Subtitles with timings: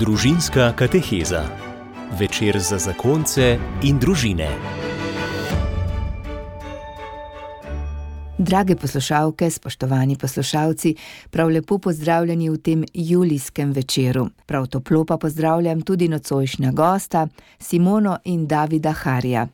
[0.00, 1.42] Družinska kateheza.
[2.18, 4.46] Večer za zakonce in družine.
[8.38, 10.94] Drage poslušalke, spoštovani poslušalci,
[11.30, 14.30] prav lepo pozdravljeni v tem julijskem večeru.
[14.46, 17.26] Prav toplo pa pozdravljam tudi nocojšnja gosta,
[17.58, 19.48] Simono in Davida Harja.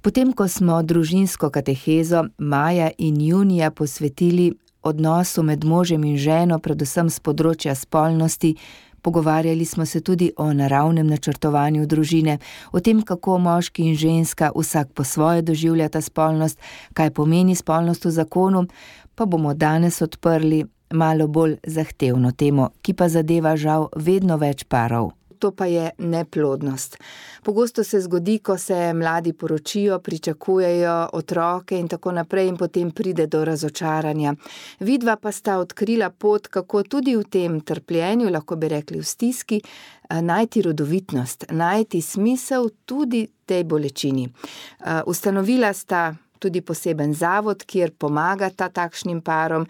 [0.00, 7.10] Potem, ko smo družinsko katehezo maja in junija posvetili odnosu med možem in ženo, predvsem
[7.10, 8.56] z področja spolnosti,
[9.02, 12.38] pogovarjali smo se tudi o naravnem načrtovanju družine,
[12.72, 16.58] o tem, kako moški in ženska vsak po svoje doživljata spolnost,
[16.94, 18.66] kaj pomeni spolnost v zakonu,
[19.14, 25.12] pa bomo danes odprli malo bolj zahtevno temo, ki pa zadeva žal vedno več parov
[25.42, 26.96] to pa je neplodnost.
[27.42, 33.26] Pogosto se zgodi, ko se mladi poročijo, pričakujejo otroke in tako naprej, in potem pride
[33.26, 34.34] do razočaranja.
[34.80, 39.60] Vidva pa sta odkrila pot, kako tudi v tem trpljenju, lahko bi rekli v stiski,
[39.62, 44.28] eh, najti rodovitnost, najti smisel tudi tej bolečini.
[44.28, 49.66] Eh, ustanovila sta tudi poseben zavod, kjer pomagata takšnim parom,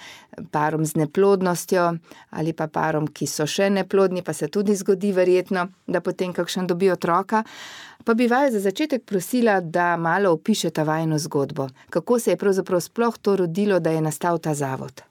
[0.50, 1.84] parom z neplodnostjo
[2.30, 6.66] ali pa parom, ki so še neplodni, pa se tudi zgodi, verjetno, da potem kakšen
[6.66, 7.44] dobi otroka.
[8.04, 11.68] Pa bi vaju za začetek prosila, da malo opišete vajno zgodbo.
[11.90, 15.04] Kako se je pravzaprav sploh to rodilo, da je nastal ta zavod?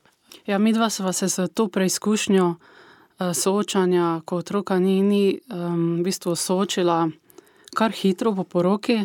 [0.45, 6.01] Ja, mi dva sva se z to preizkušnjo uh, soočanja, ko otroka ni, ni um,
[6.01, 7.05] v bistvu soočila
[7.75, 8.99] kar hitro po poroki,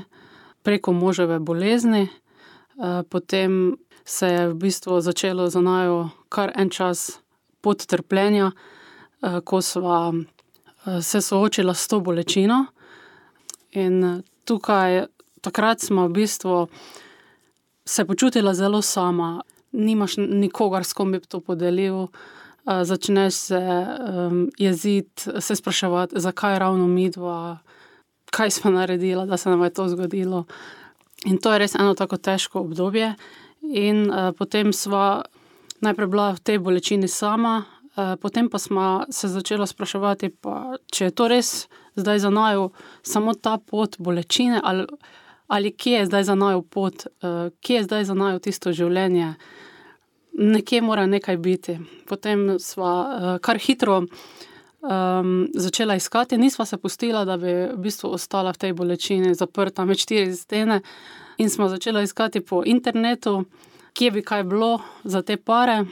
[0.63, 2.09] preko moževe bolezni.
[2.77, 7.21] Eh, potem se je v bistvu začelo za najo kar en čas
[7.61, 12.67] podtrpljenja, eh, ko smo eh, se soočili s to bolečino.
[13.73, 15.07] In tukaj,
[15.41, 16.69] takrat smo v bistvu
[17.85, 22.09] se počutili zelo sama, nimaš nikogar, s kom bi to podelil.
[22.83, 27.59] Začneš se um, jeziti, se spraševati, zakaj ravno mi dva,
[28.31, 30.45] kaj smo naredili, da se nam je to zgodilo.
[31.27, 33.15] In to je res eno tako težko obdobje.
[33.67, 35.23] In uh, potem smo
[35.83, 37.65] najprej bila v tej bolečini sama,
[37.97, 41.51] uh, potem pa smo se začeli spraševati, pa, če je to res
[41.97, 42.71] zdaj za naju
[43.03, 44.87] samo ta pot bolečine, ali,
[45.49, 49.35] ali kje je zdaj za naju pot, uh, kje je zdaj za naju tisto življenje.
[50.37, 51.79] Nekje mora nekaj biti.
[52.07, 54.05] Potem smo uh, kar hitro
[54.87, 59.85] um, začela iskati, nisva se pustila, da bi v bistvu ostala v tej bolečini, zaprta
[59.85, 60.81] med štiri stene.
[61.39, 63.45] In smo začela iskati po internetu,
[63.93, 65.85] kje bi kaj bilo za te pare.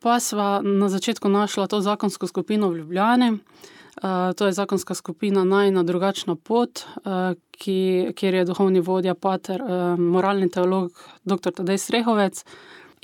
[0.00, 3.30] Pa sva na začetku našla to zakonsko skupino v Ljubljani.
[3.30, 9.62] Uh, to je zakonska skupina Najna drugačna pot, uh, ki, kjer je duhovni vodja, pater,
[9.62, 10.92] uh, moralni teolog,
[11.24, 11.52] dr.
[11.54, 12.44] Tadej Strehovec.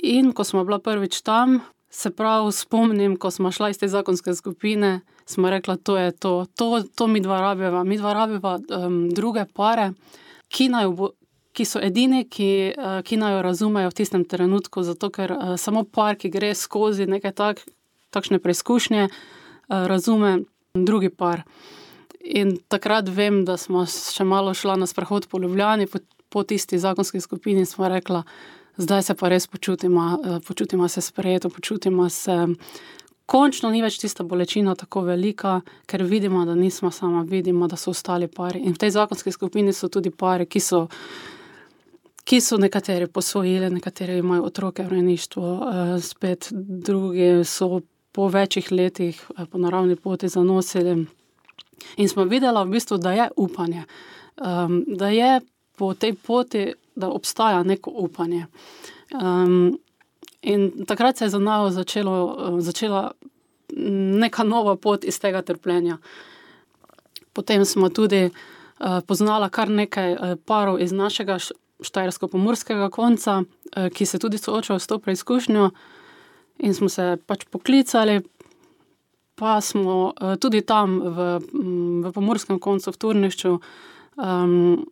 [0.03, 1.61] In ko smo bila prvič tam,
[1.91, 6.45] Se pravi, spomnim, ko smo šli iz te zakonske skupine, smo rekli, da je to,
[6.55, 9.89] to, to mi dva rabiva, mi dva rabiva um, druge pare,
[10.47, 11.09] ki, bo,
[11.53, 14.83] ki so edini, ki, uh, ki naj jo razumejo v tistem trenutku.
[14.87, 17.63] Zato, ker uh, samo par, ki gre skozi neke tak,
[18.15, 20.41] takšne preizkušnje, uh, razume
[20.73, 21.43] drugi par.
[22.21, 26.79] In takrat vem, da smo še malo šli na sprehod po Ljubljani, po, po tisti
[26.79, 28.23] zakonski skupini, in smo rekli
[28.77, 32.47] zdaj se pa res počutimo, počutimo se sprejeto, počutimo se.
[33.25, 37.93] Končno ni več tista bolečina tako velika, ker vidimo, da nismo sami, vidimo, da so
[37.95, 38.59] ostali pari.
[38.59, 40.87] In v tej zakonski skupini so tudi pari, ki so,
[42.23, 48.71] ki so nekateri posvojili, nekateri imajo otroke v rejništvu, eh, spet drugi so po večjih
[48.71, 51.05] letih eh, po naravni poti zanosili.
[51.97, 53.83] In smo videli, v bistvu, da je upanje,
[54.37, 55.41] ehm, da je
[55.75, 58.45] po tej poti da obstaja neko upanje.
[59.23, 59.79] Um,
[60.41, 61.71] in takrat se je za nami
[62.59, 63.11] začela
[64.19, 65.97] neka nova pot iz tega trpljenja.
[67.33, 71.37] Potem smo tudi uh, poznali kar nekaj uh, parov iz našega
[71.81, 75.69] štajersko-pomorskega konca, uh, ki se tudi soočajo s to preizkušnjo,
[76.61, 78.21] in smo se pač poklicali.
[79.35, 81.27] Pa smo uh, tudi tam, v,
[82.05, 83.53] v pomorskem koncu, v Turnišču,
[84.21, 84.85] um,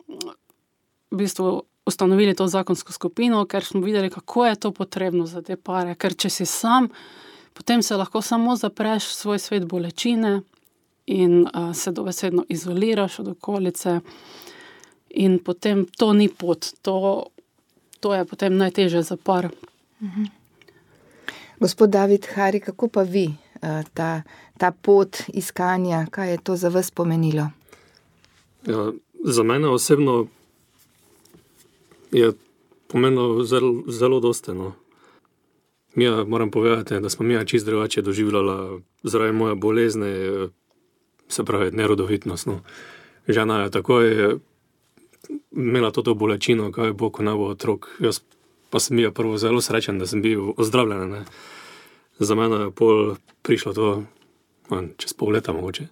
[1.10, 5.56] v bistvu ustanovili to zakonsko skupino, ker smo videli, kako je to potrebno za te
[5.56, 5.94] pare.
[5.94, 6.88] Ker če si sam,
[7.54, 10.40] potem se lahko samo zapreš v svoj svet bolečine
[11.06, 14.00] in uh, se dobesedno izoliraš od okolice,
[15.10, 17.26] in potem to ni pot, to,
[18.00, 19.50] to je potem najtežje za par.
[20.02, 20.24] Mhm.
[21.60, 24.22] Gospod David Hari, kako pa vi uh, ta,
[24.58, 27.50] ta pot iskanja, kaj je to za vas pomenilo?
[28.66, 28.92] Ja,
[29.24, 30.26] za mene osebno
[32.12, 32.32] je
[32.88, 34.72] pomenilo zelo, zelo dosteno.
[35.94, 40.48] Mi moram povedati, da smo mi čist drugače doživljali zaradi moje bolezni.
[41.28, 42.46] se pravi, nerodovitnost.
[42.46, 42.60] No.
[43.28, 44.38] Žena je takoj
[45.56, 47.88] imela to bolečino, kaj bo, ko ne bo otrok.
[48.00, 48.20] Jaz
[48.70, 51.10] pa sem bil prvo zelo srečen, da sem bil ozdravljen.
[51.10, 51.24] Ne.
[52.18, 53.88] Za mene je pol prišlo to,
[54.70, 55.88] man, čez pol leta mogoče.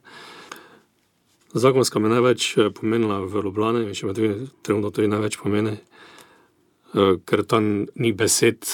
[1.59, 7.45] Zakonska me največ eh, pomenila v Ljubljani, še vedno trenutno to največ pomeni, eh, ker
[7.49, 8.69] tam ni besed,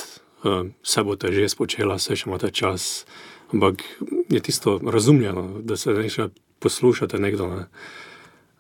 [0.45, 3.07] eh, vse bo te že spočela, vse še imate čas.
[3.55, 3.85] Ampak
[4.29, 7.47] je tisto razumljeno, da se nekaj poslušate nekdo.
[7.55, 7.65] Ne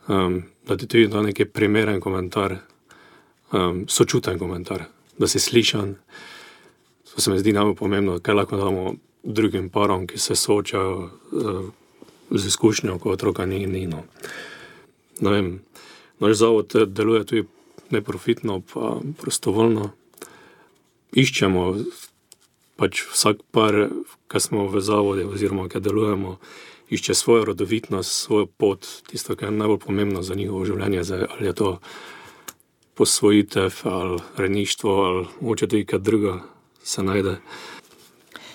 [0.08, 2.56] um, da ti tudi da neki primeren komentar,
[3.52, 4.84] um, sočuten komentar,
[5.18, 5.94] da si slišan.
[7.14, 11.64] To se mi zdi najbolj pomembno, kaj lahko damo drugim parom, ki se soočajo uh,
[12.30, 14.02] z izkušnjo, ko otroka ni in no.
[15.20, 15.30] no.
[15.30, 15.60] Vem,
[16.18, 17.44] naš zavod deluje tudi
[17.90, 19.90] neprofitno, pa prostovoljno.
[21.14, 21.62] Iščemo
[22.76, 23.76] pač vsak par,
[24.28, 26.38] ki smo v zavodu, oziroma ki delujemo
[26.94, 31.46] išče svojo rodovitnost, svojo pot, tisto, kar je najbolj pomembno za njihovo življenje, zdaj, ali
[31.46, 31.78] je to
[32.94, 36.40] posvojitev ali rejništvo ali moče tudi kaj druga
[36.82, 37.36] se najde.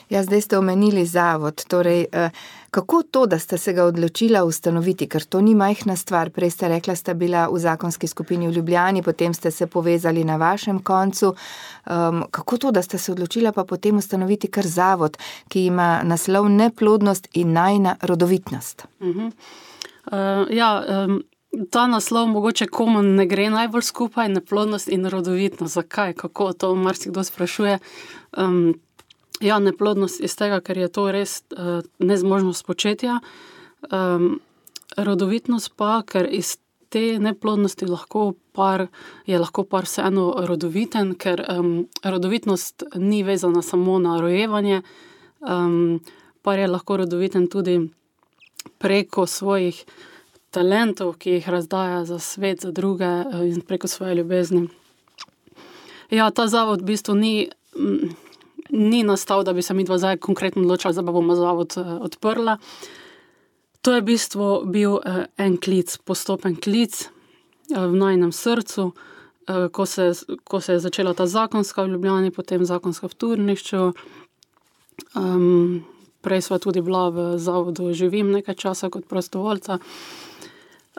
[0.10, 1.66] Ja, zdaj ste omenili zavod.
[1.68, 2.30] Torej, eh,
[2.72, 6.30] kako to, da ste se ga odločili ustanoviti, ker to ni majhna stvar.
[6.30, 10.38] Prej ste rekla, ste bila v zakonski skupini v Ljubljani, potem ste se povezali na
[10.38, 11.36] vašem koncu.
[11.86, 15.18] Um, kako to, da ste se odločili pa potem ustanoviti kar zavod,
[15.48, 18.86] ki ima naslov neplodnost in najna rodovitnost?
[19.00, 19.32] Uh -huh.
[20.12, 21.24] uh, ja, um...
[21.72, 25.74] Ta naslov mogoče komu ne gre najbolj skupaj, neplodnost in rodovitnost.
[25.74, 27.80] Zakaj, kako to marsikdo sprašuje.
[28.38, 28.80] Um,
[29.40, 33.22] Ja, neplodnost iz tega, ker je to res uh, nezmožnost početja,
[33.88, 34.42] um,
[35.00, 36.58] rodovitnost pa, ker iz
[36.92, 38.88] te neplodnosti lahko par,
[39.30, 44.82] je lahko par vseeno rodoviten, ker um, rodovitnost ni vezana samo na rojevanje,
[45.40, 46.02] um,
[46.44, 47.80] par je lahko rodoviten tudi
[48.78, 49.86] preko svojih
[50.52, 54.68] talentov, ki jih razdaja za svet, za druge uh, in preko svoje ljubezni.
[56.12, 57.36] Ja, ta zavod v bistvu ni.
[57.78, 58.18] Um,
[58.70, 62.58] ni nastal, da bi se mi dva zdaj konkretno odločila, da bomo zavod uh, odprla.
[63.82, 69.68] To je v bistvu bil uh, en klic, postopen klic uh, v najnem srcu, uh,
[69.72, 70.12] ko, se,
[70.44, 73.92] ko se je začela ta zakonska v Ljubljani, potem zakonska v Turnišču.
[75.16, 75.86] Um,
[76.22, 79.80] prej smo tudi bila v zavodu, živim nekaj časa kot prostovoljca.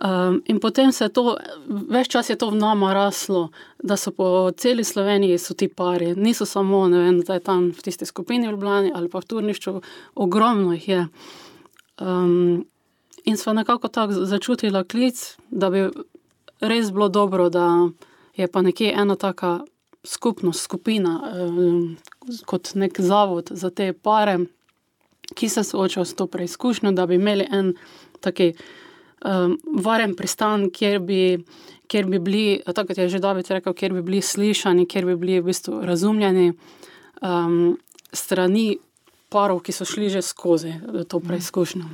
[0.00, 1.36] Um, in potem se je to,
[1.68, 3.50] več čas je to v nama raslo,
[3.84, 8.54] da so po celi Sloveniji ti pari, niso samo vem, tam v tisti skupini v
[8.56, 9.82] Ljubljani ali pa v Turnišču,
[10.16, 11.02] ogromno jih je.
[12.00, 12.64] Um,
[13.28, 15.90] in smo nekako tako začutili klic, da bi
[16.60, 17.90] res bilo dobro, da
[18.36, 19.60] je pa nekje ena taka
[20.04, 21.96] skupnost, skupina, um,
[22.48, 24.38] kot nek zavod za te pare,
[25.36, 27.74] ki se soočajo s to preizkušnjo, da bi imeli en
[28.20, 28.54] taki
[29.24, 31.38] um, varen pristan, kjer bi,
[31.90, 35.16] kjer bi bili, tako kot je že David rekel, kjer bi bili slišani, kjer bi
[35.16, 36.52] bili v bistvu razumljeni
[37.22, 37.78] um,
[38.12, 38.78] strani
[39.30, 40.74] parov, ki so šli že skozi
[41.08, 41.84] to preizkušnjo.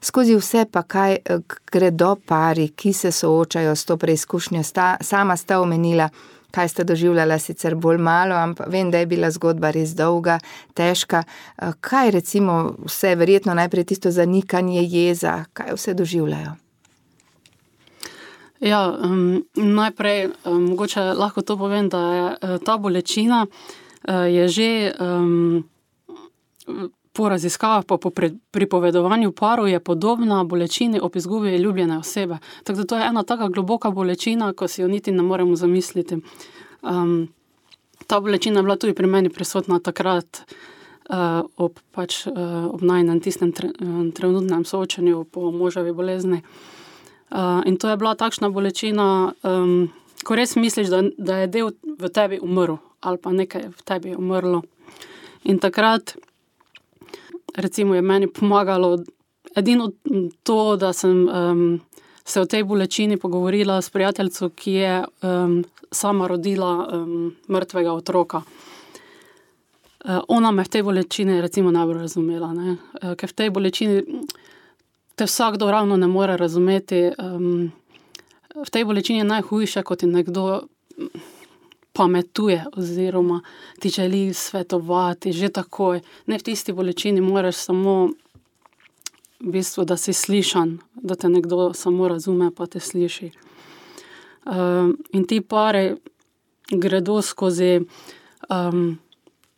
[0.00, 1.38] Skozi vse pa kaj eh,
[1.72, 4.62] gredo pari, ki se soočajo s to preizkušnjo.
[4.62, 6.08] Sta, sama sta omenila,
[6.56, 10.38] kaj ste doživljali, sicer bolj malo, ampak vem, da je bila zgodba res dolga,
[10.74, 11.24] težka.
[11.58, 12.54] Eh, kaj recimo
[12.86, 16.56] vse, verjetno najprej tisto zanikanje jeza, kaj vse doživljajo?
[18.60, 24.48] Ja, um, najprej um, mogoče lahko to povem, da je uh, ta bolečina uh, je
[24.48, 24.70] že
[25.00, 25.64] um,
[27.16, 28.10] po raziskavah, po, po
[28.50, 32.38] pripovedovanju paru, je podobna bolečini ob izgubi ljubljene osebe.
[32.64, 36.18] Tako da to je ena tako globoka bolečina, ko si jo niti ne moremo zamisliti.
[36.82, 37.28] Um,
[38.06, 40.42] ta bolečina je bila tudi pri meni prisotna takrat,
[41.08, 41.16] uh,
[41.56, 46.42] ob, pač, uh, ob najnem tistem tre, uh, trenutnem soočanju po moževi bolezni.
[47.30, 49.88] Uh, in to je bila takšna bolečina, um,
[50.24, 54.14] ko res misliš, da, da je del v tebi umrl ali pa nekaj v tebi
[54.18, 54.62] umrlo.
[55.44, 56.16] In takrat
[57.56, 58.98] recimo, je meni pomagalo
[59.56, 59.90] edino
[60.42, 61.80] to, da sem um,
[62.24, 68.42] se o tej bolečini pogovorila s prijateljico, ki je um, sama rodila um, mrtvega otroka.
[70.04, 74.02] Uh, ona me v tej bolečini recimo, najbolj razumela, uh, ker v tej bolečini
[75.16, 77.10] te vsakdo ravno ne more razumeti.
[77.18, 77.72] Um,
[78.64, 80.66] v tej bolečini je najhujše, kot je nekdo
[81.96, 83.40] pametuje, oziroma
[83.80, 86.00] ti želi svetovati že takoj.
[86.26, 88.10] Ne v tisti bolečini, moraš samo,
[89.40, 93.30] v bistvu, da si slišan, da te nekdo samo razume, pa te sliši.
[94.46, 95.96] Um, in ti pare
[96.70, 97.80] gredo skozi,
[98.50, 98.98] um,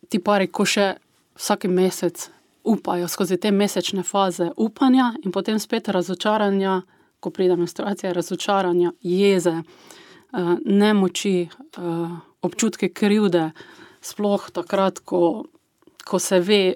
[0.09, 0.95] ti pare, ko še
[1.39, 2.29] vsak mesec
[2.63, 6.81] upajo skozi te mesečne faze upanja in potem spet razočaranja,
[7.19, 13.51] ko pride menstruacija, razočaranja, jeze, uh, nemoči, uh, občutke krivde,
[14.01, 15.45] sploh takrat, ko,
[16.05, 16.75] ko se ve,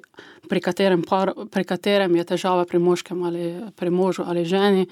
[0.49, 4.87] pri katerem, par, pri katerem je težava pri moškem ali pri možu ali ženi.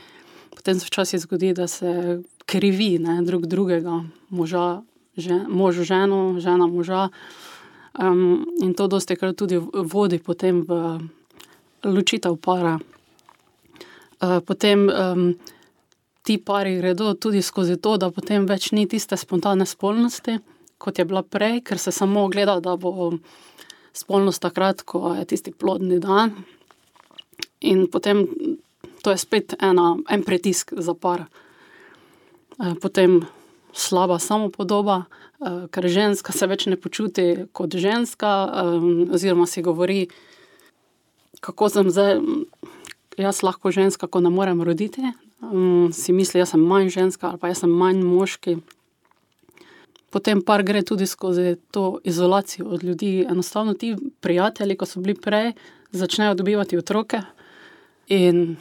[0.55, 4.81] Potem se včasih zgodi, da se krivi ne, drug drugega, moža,
[5.17, 7.09] žen, mož ženo, žena moža.
[7.99, 10.99] Um, in to dosti krat tudi vodi potem v
[11.83, 12.79] ločitev para.
[14.21, 15.33] Uh, potem um,
[16.23, 20.37] ti pari gredo tudi skozi to, da potem več ni tiste spontane spolnosti,
[20.81, 23.11] kot je bila prej, ker se samo gleda, da bo
[23.93, 26.33] spolnost takrat, ko je tisti plodni dan.
[27.61, 28.25] In potem
[29.03, 31.25] to je spet ena, en pritisk za par.
[32.57, 33.21] Uh, potem
[33.73, 35.05] slaba samopodoba,
[35.39, 38.31] uh, ker ženska se več ne počuti kot ženska,
[38.65, 40.07] um, oziroma si govori,
[41.41, 42.19] kako sem zdaj,
[43.17, 45.01] jaz lahko ženska, ko ne morem roditi.
[45.41, 48.59] Um, si misli, da sem manj ženska ali pa jaz sem manj moški.
[50.11, 53.25] Potem par gre tudi skozi to izolacijo od ljudi.
[53.29, 55.53] Enostavno ti prijatelji, ko so bili prej,
[55.91, 57.21] začnejo dobivati otroke
[58.07, 58.57] in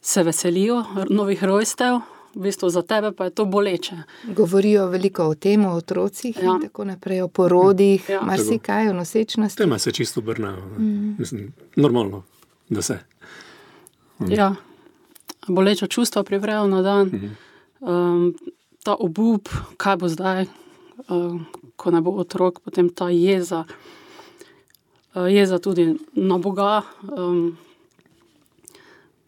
[0.00, 2.00] se veselijo novih rojstev,
[2.34, 3.96] v bistvu za tebe pa je to boleče.
[4.36, 6.42] Govorijo veliko o tem, o otrocih ja.
[6.42, 8.20] in tako naprej, o porodih, ja.
[8.22, 9.58] marsikaj, o nosečnosti.
[9.58, 10.56] Tema se čisto obrnejo.
[10.78, 11.16] Mm.
[11.76, 12.22] Normalno,
[12.68, 12.98] da se.
[14.18, 14.32] Mm.
[14.32, 14.54] Ja,
[15.48, 17.36] boleča čustva privrejo na dan, mm.
[17.88, 18.34] um,
[18.84, 19.48] ta obup,
[19.80, 20.46] kaj bo zdaj,
[21.08, 21.44] um,
[21.80, 23.64] ko ne bo otrok, potem ta jeza.
[25.14, 26.82] Uh, jeza tudi na Boga,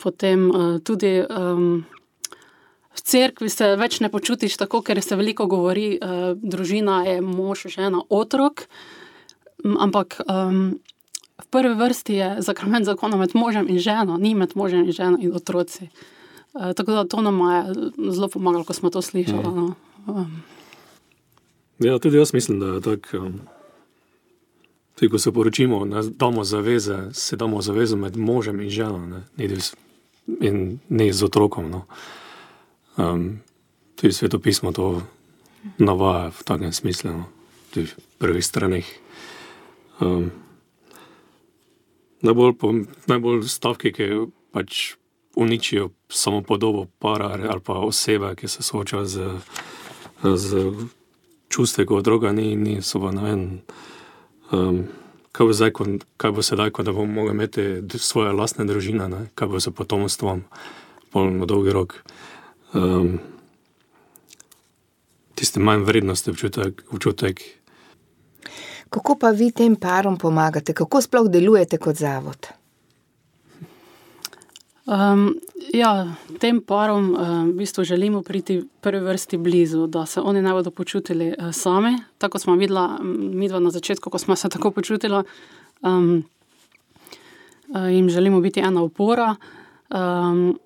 [0.03, 1.13] potem uh, tudi
[2.97, 7.67] v cerkvi se več ne počutiš tako, ker se veliko govori, uh, družina je mož,
[7.73, 8.67] žena, otrok.
[9.65, 10.79] Ampak um,
[11.37, 15.19] v prvi vrsti je zakrament zakona med možem in ženo, ni med možem in ženo
[15.21, 15.89] in otroci.
[16.57, 17.75] Uh, tako da to nam je
[18.13, 19.39] zelo pomagalo, ko smo to slišali.
[19.39, 19.57] Mm.
[19.57, 19.75] No.
[20.07, 20.43] Um.
[21.79, 23.19] Ja, tudi jaz mislim, da je tako.
[23.19, 23.41] Um,
[24.95, 29.49] tudi ko se poročimo, da damo zaveze, se damo zavezo med možem in ženo, ne,
[30.41, 31.71] in ne z otrokom.
[31.71, 31.85] No.
[32.97, 33.41] Um,
[33.97, 35.03] tudi svetopismo to
[35.79, 37.25] navaja v takem smislu, no.
[37.75, 38.87] tudi v prvih straneh.
[40.01, 40.31] Um,
[42.23, 42.73] najbolj, po,
[43.07, 44.09] najbolj stavki, ki
[44.53, 44.97] pač
[45.37, 49.31] uničijo samo podobo para ali pa osebe, ki se soočajo z,
[50.23, 50.73] z
[51.49, 53.43] čustvi, kot druga, ni, ni so pa ne vem.
[54.53, 54.85] Um,
[55.33, 59.27] kaj, bo zdaj, ko, kaj bo sedaj, ko bomo mogli imeti svoje lastne družine, ne?
[59.35, 60.45] kaj bo s potomstvom,
[61.13, 62.01] polno dolgi rok
[62.75, 63.19] um,
[65.35, 67.43] tiste manj vrednosti občutek, občutek.
[68.91, 72.49] Kako pa vi tem parom pomagate, kako sploh delujete kot zavod?
[74.87, 75.35] Um,
[75.75, 80.53] ja, tem parom um, v bistvu želimo priti prvi vrsti blizu, da se oni ne
[80.53, 81.97] bodo počutili uh, sami.
[82.19, 83.03] Tako smo videli,
[83.35, 85.23] mi dva na začetku, ko smo se tako počutili,
[85.83, 86.25] um,
[87.69, 89.35] uh, jim želimo biti ena opora.
[89.91, 90.59] Um,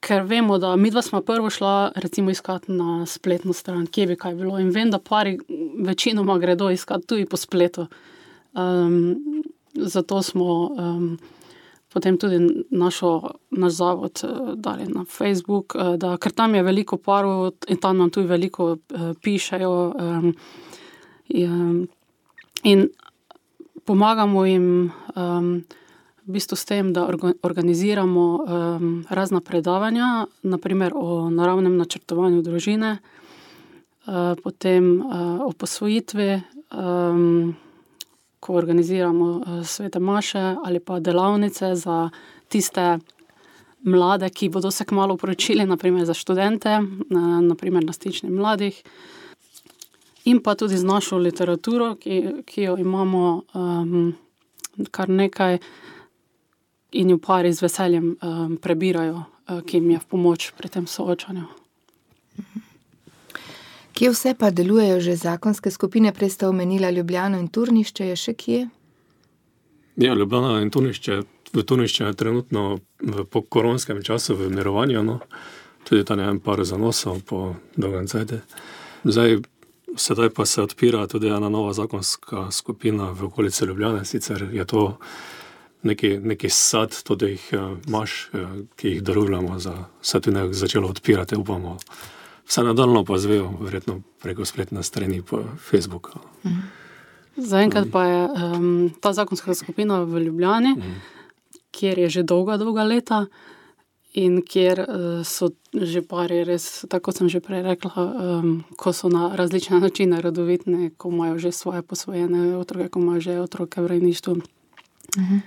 [0.00, 4.16] ker vemo, da mi dva smo prvo šla, recimo, iskati na spletno stran, kje bi
[4.16, 4.58] kaj bilo.
[4.58, 5.38] In vem, da pari
[5.84, 7.86] večinoma gredo iskati tudi po spletu.
[8.54, 9.16] Um,
[9.74, 11.18] zato smo um,
[11.94, 16.98] potem tudi našo, naš zavod uh, dali na Facebook, uh, da, ker tam je veliko
[16.98, 19.72] parov in tam nam tudi veliko uh, pišejo.
[19.94, 20.34] Um,
[22.64, 22.88] in
[23.84, 24.92] pomagamo jim.
[25.14, 25.64] Um,
[26.24, 27.04] v bistvu s tem, da
[27.42, 36.40] organiziramo um, razna predavanja, naprimer o naravnem načrtovanju družine, uh, potem uh, o posvojitvi,
[36.72, 37.52] um,
[38.44, 42.10] ko organiziramo uh, svete maše ali pa delavnice za
[42.48, 42.98] tiste
[43.84, 46.78] mlade, ki bodo se kmalo poročili, naprimer za študente,
[47.48, 48.82] naprimer na stični mladih.
[50.24, 54.14] In pa tudi z našo literaturo, ki, ki jo imamo um,
[54.90, 55.58] kar nekaj,
[56.92, 60.86] in jo pari z veseljem um, prebirajo, uh, ki jim je v pomoč pri tem
[60.86, 61.44] soočanju.
[63.94, 68.34] Kje vse pa delujejo že zakonske skupine, prej ste omenili Ljubljano in Turnišče, je še
[68.34, 68.60] kje?
[69.96, 71.20] Ja, Ljubljana in Turnišče,
[71.54, 75.20] v Turnišče je trenutno v koronskem času v mirovanju, no.
[75.84, 78.40] tudi tam je en par zanosov po dolgem cajtu.
[79.04, 79.38] Zdaj,
[79.96, 84.98] sedaj pa se odpira tudi ena nova zakonska skupina v okolici Ljubljane, sicer je to
[85.82, 90.52] neki, neki sad, tudi jih uh, imaš, uh, ki jih darujemo, da se tudi nekaj
[90.52, 91.78] začelo odpirati, upamo.
[92.46, 96.18] Vse nadaljno pa zvejo, verjetno preko spletne strani po Facebooku.
[96.44, 96.60] Mhm.
[97.36, 101.00] Zaenkrat pa je um, ta zakonska skupina v Ljubljani, mm.
[101.70, 103.26] kjer je že dolga, dolga leta
[104.14, 109.10] in kjer uh, so že pari, res, tako sem že prej rekla, um, ko so
[109.10, 113.86] na različne načine rodovitni, ko imajo že svoje posvojene otroke, ko imajo že otroke v
[113.86, 114.38] rejništvu.
[115.18, 115.38] Mhm.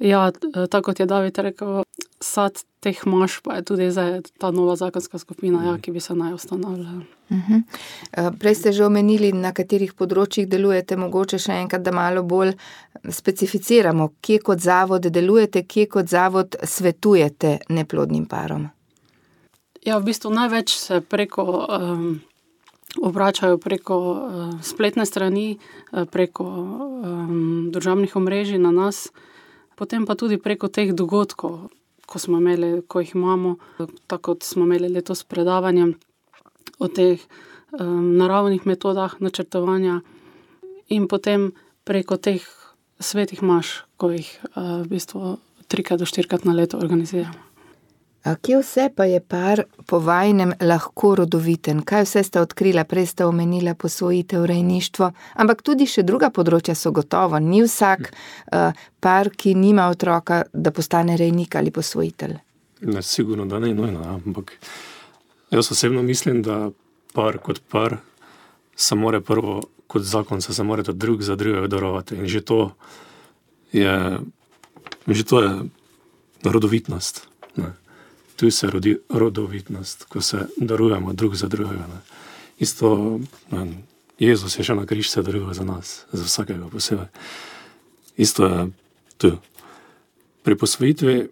[0.00, 0.30] Ja,
[0.70, 1.82] tako kot je David rekel,
[2.20, 6.14] sad teh mož pa je tudi zdaj ta nova zakonska skupina, ja, ki bi se
[6.14, 7.02] naj ustanovila.
[7.28, 7.52] Uh mhm.
[7.52, 7.62] -huh.
[8.12, 12.52] Eh, prej ste že omenili, na katerih področjih delujete, mogoče še enkrat, da malo bolj
[13.08, 18.68] specificiramo, kje kot zavod delujete, kje kot zavod svetujete neplodnim parom.
[19.84, 21.66] Ja, v bistvu največ se preko.
[21.68, 22.20] Um,
[23.02, 25.58] Obračajo preko uh, spletne strani,
[25.92, 29.10] uh, preko um, državnih omrežij na nas,
[29.80, 31.72] potem pa tudi preko teh dogodkov,
[32.04, 33.56] ko imeli, ko jih imamo,
[34.04, 35.94] tako kot smo imeli letos predavanje
[36.78, 37.22] o teh
[37.72, 40.00] um, naravnih metodah načrtovanja,
[40.92, 41.52] in potem
[41.88, 42.44] preko teh
[43.00, 45.38] svetih maš, ko jih uh, v bistvu
[45.70, 47.49] trikrat do štirikrat na leto organiziramo.
[48.20, 51.80] A kje vse pa je par po vajnem lahko rodoviten?
[51.80, 55.08] Kaj vse ste odkrila, prej ste omenila posvojitev, rejništvo,
[55.40, 57.40] ampak tudi še druga področja so gotovo.
[57.40, 62.36] Ni vsak uh, par, ki nima otroka, da postane rejnik ali posvojitelj.
[62.92, 64.52] Ne, sigurno, da ne je nujno, ampak
[65.52, 66.68] jaz osebno mislim, da
[67.16, 68.02] par kot par
[68.76, 72.20] se mora prvo, kot zakon, se, se mora drug za drugega darovati.
[72.20, 72.72] In že to
[73.72, 74.20] je,
[75.08, 75.52] že to je
[76.44, 77.24] rodovitnost.
[77.56, 77.80] Ne
[78.40, 81.84] tu se rodi rodovitnost, ko se darujemo drug za drugega.
[81.86, 82.00] Ne.
[82.58, 83.20] Isto,
[83.50, 83.66] ne,
[84.18, 87.10] Jezus je še na križ se daruje za nas, za vsakega posebej.
[88.16, 88.62] Isto je
[89.20, 89.30] tu.
[90.40, 91.28] Pri posvojitvi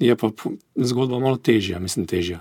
[0.00, 0.32] je pa
[0.76, 2.40] zgodba malo težja, mislim, težja.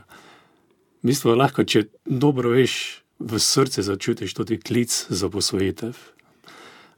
[1.03, 5.99] V bistvu je lahko, če dobro veš, v srcu začutiš tudi klic za posvojitev.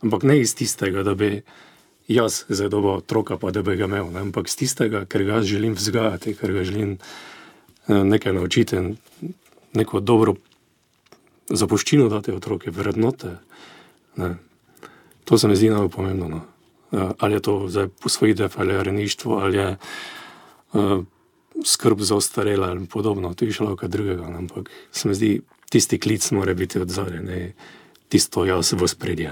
[0.06, 1.42] Ampak ne iz tistega, da bi
[2.08, 4.22] jaz zdaj dobo otroka, pa da bi ga imel, ne?
[4.28, 6.98] ampak z tistega, ker ga želim vzgajati, ker ga želim
[7.88, 8.82] eh, nekaj naučiti,
[9.74, 10.36] neko dobro
[11.50, 13.38] zapuščino dati otroke, vrednote.
[14.16, 14.36] Ne?
[15.26, 16.28] To se mi zdi najbolj pomembno.
[16.28, 16.42] No?
[16.92, 19.78] Eh, ali je to zdaj posvojitev, ali je reništvo, ali je
[20.74, 21.04] uh,
[21.66, 24.28] skrb za ostarele ali podobno, to je šlo kaj drugega.
[24.28, 24.38] Ne?
[24.38, 27.54] Ampak se mi zdi, tisti klic mora biti od zadaj,
[28.10, 29.32] tisto jaz v spredje.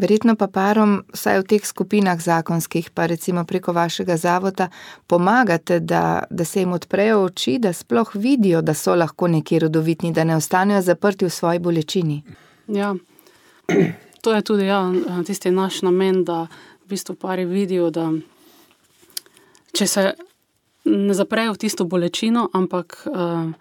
[0.00, 4.70] Verjetno pa parom, vsaj v teh skupinah zakonskih, pa recimo preko vašega zavoda,
[5.06, 10.12] pomagate, da, da se jim odprejo oči, da sploh vidijo, da so lahko neki rodovitni,
[10.12, 12.22] da ne ostanejo zaprti v svoji bolečini.
[12.68, 12.94] Ja,
[14.22, 14.80] to je tudi ja,
[15.26, 16.46] tisti naš namen, da
[16.84, 18.08] v bistvu pari vidijo, da
[19.76, 20.12] če se
[20.84, 23.52] ne zaprejo v tisto bolečino, ampak uh,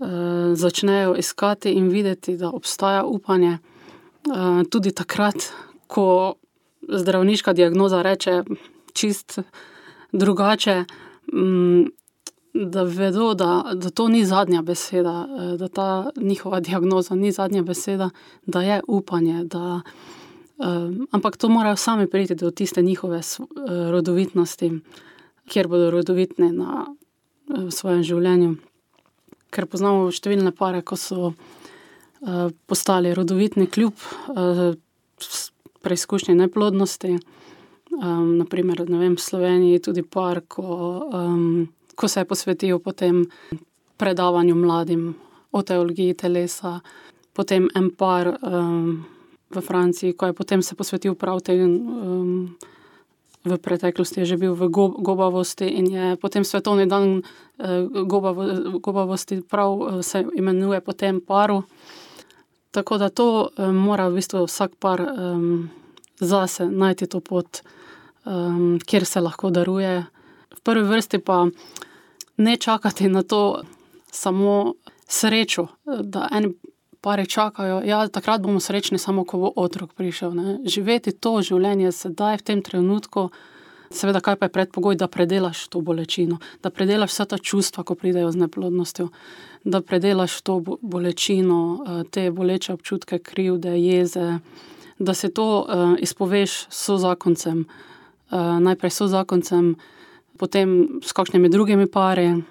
[0.00, 0.08] uh,
[0.56, 3.58] začnejo iskati in videti, da obstaja upanje.
[4.28, 5.52] Eh, tudi takrat,
[5.86, 6.34] ko
[6.88, 8.42] zdravniška diagnoza reče
[8.92, 9.38] čist
[10.12, 10.84] drugače,
[11.32, 11.92] um,
[12.54, 17.62] da vedo, da, da to ni zadnja beseda, eh, da ta njihova diagnoza ni zadnja
[17.62, 18.10] beseda,
[18.46, 19.44] da je upanje.
[19.44, 19.80] Da,
[20.58, 23.20] um, ampak to morajo sami priti do tiste njihove
[23.90, 24.70] rodovitnosti,
[25.48, 26.86] kjer bodo rodovitni na
[27.48, 28.56] v svojem življenju.
[29.50, 31.32] Ker poznamo številne pare, ko so.
[32.66, 34.74] Postali rodovitni kljub eh,
[35.82, 37.18] preizkušnji neplodnosti.
[37.90, 40.62] Um, naprimer, vem, v Sloveniji je tudi par, ko,
[41.12, 43.24] um, ko se je posvetil potem
[43.96, 45.14] predavanju mladim
[45.50, 46.80] o teologiji telesa,
[47.32, 49.06] potem en par um,
[49.50, 51.66] v Franciji, ko je potem se posvetil prav temu.
[51.66, 52.56] Um,
[53.40, 54.68] V preteklosti je že bil v
[55.00, 57.24] gobavosti in je potem svetovni dan
[57.56, 57.88] eh,
[58.84, 61.64] gobavosti, prav se imenuje po tem paru.
[62.70, 65.70] Tako da to um, mora v bistvu vsak par um,
[66.20, 67.62] zase najti to pot,
[68.24, 70.04] um, kjer se lahko daruje.
[70.56, 71.46] V prvi vrsti pa
[72.36, 73.62] ne čakati na to
[74.12, 74.74] samo
[75.08, 76.54] srečo, da eni
[77.00, 80.34] pari čakajo, da ja, takrat bomo srečni, samo ko bo otrok prišel.
[80.34, 80.58] Ne.
[80.64, 83.30] Živeti to življenje sedaj, v tem trenutku.
[83.90, 87.94] Seveda, kaj pa je predpogoj, da predelaš to bolečino, da predelaš vsa ta čustva, ko
[87.94, 89.08] pridejo z neplodnostjo,
[89.64, 94.38] da predelaš to bolečino, eh, te boleče občutke, krivde, jeze,
[95.00, 97.64] da se to uh, izpoveš so zakoncem,
[98.30, 99.76] uh, najprej so zakoncem,
[100.36, 102.42] potem s kakšnimi drugimi pari,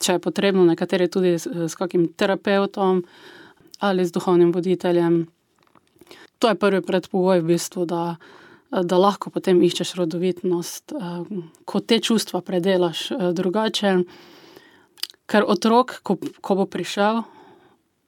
[0.00, 3.04] če je potrebno, nekateri tudi s, kakim terapeutom
[3.78, 5.26] ali z duhovnim voditeljem.
[6.38, 7.84] To je prvi predpogoj, v bistvu,
[8.70, 11.24] da lahko potem iščeš rodovitnost, eh,
[11.64, 13.96] ko te čustva predelaš eh, drugače.
[15.28, 17.22] Ker otrok, ko, ko bo prišel,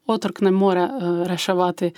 [0.07, 1.93] otrok ne more eh, reševati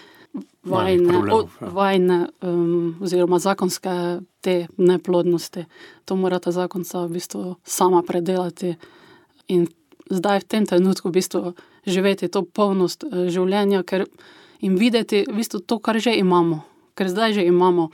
[0.63, 1.69] vajne, problemov, ja.
[1.69, 5.67] vajne um, oziroma zakonske te neplodnosti.
[6.05, 8.77] To mora ta zakonca v bistvu sama predelati
[9.49, 9.67] in
[10.11, 11.53] zdaj v tem trenutku v bistvu
[11.87, 14.07] živeti to polnost eh, življenja ker,
[14.61, 16.63] in videti v bistvu to, kar že imamo.
[16.95, 17.91] Ker zdaj že imamo,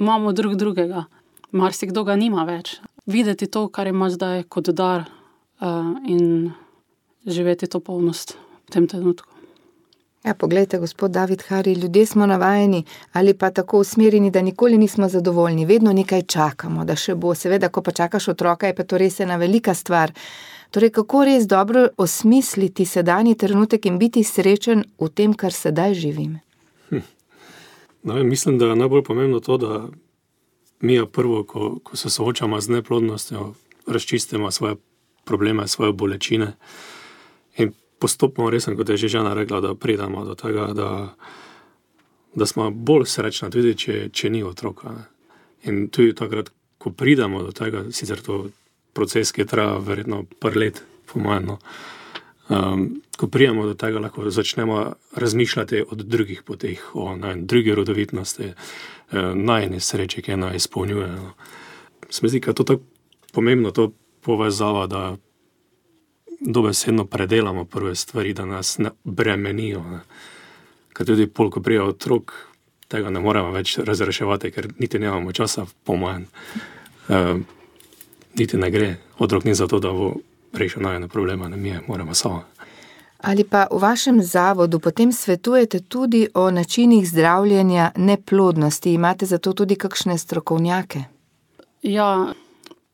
[0.00, 1.04] imamo drug drugega,
[1.52, 2.78] marsikdo ga nima več.
[3.06, 6.52] Videti to, kar ima zdaj kot dar uh, in
[7.26, 8.36] živeti to polnost
[8.66, 9.28] v tem trenutku.
[10.24, 15.08] Ja, poglejte, gospod David Hari, ljudje smo navajeni ali pa tako usmerjeni, da nikoli nismo
[15.08, 17.34] zadovoljni, vedno nekaj čakamo, da še bo.
[17.34, 20.12] Seveda, ko pa čakaš otroka, je pa to res ena velika stvar.
[20.70, 26.36] Torej, kako res dobro osmisliti sedanji trenutek in biti srečen v tem, kar sedaj živim?
[26.90, 27.00] No,
[28.04, 29.88] ja, mislim, da je najbolj pomembno to, da
[30.80, 33.54] mi prvo, ko, ko se soočamo z neplodnostjo,
[33.86, 34.76] razčistimo svoje
[35.24, 36.52] probleme, svoje bolečine.
[37.56, 41.14] In postopno, resno, kot je že žena rekla, da pridemo do tega, da,
[42.34, 44.90] da smo bolj srečni, tudi če, če ni otroka.
[44.90, 45.04] Ne.
[45.64, 48.46] In tudi takrat, ko pridemo do tega, sicer to
[48.96, 50.82] proces, ki traja verjetno par let,
[51.12, 51.52] po mojem.
[51.52, 51.58] No.
[52.50, 58.44] Um, ko prijemo do tega, lahko začnemo razmišljati o drugih poteh, o ne, drugi rodovitnosti,
[58.44, 58.54] eh,
[59.34, 61.08] najni sreči, ki naj izpolnjuje.
[61.08, 61.32] No.
[62.10, 62.82] Se zdi, da je to tako
[63.32, 65.16] pomembno, to povezava, da
[66.40, 69.82] dobesedno predelamo prve stvari, da nas ne bremenijo.
[69.90, 70.00] Ne.
[70.92, 72.32] Ker tudi pol, ko prija otrok,
[72.88, 76.26] tega ne moremo več razreševati, ker niti nemamo časa, po mojem.
[77.08, 77.44] Um,
[78.34, 80.16] niti ne gre, otrok ni zato, da bo
[80.52, 82.44] rešil najne probleme, ne mi je, moramo samo.
[83.20, 89.52] Ali pa v vašem zavodu potem svetujete tudi o načinih zdravljenja neplodnosti, imate za to
[89.52, 91.04] tudi kakšne strokovnjake?
[91.82, 92.32] Ja,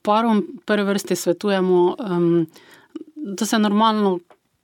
[0.01, 2.47] parom v prvi vrsti svetujemo, um,
[3.15, 4.19] da se normalno,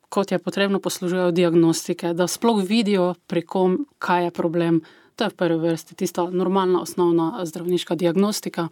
[0.10, 4.82] kot je potrebno, poslužujejo diagnostike, da sploh vidijo, pri kom, kaj je problem.
[5.16, 8.68] To je v prvi vrsti tista normalna, osnovna zdravniška diagnostika.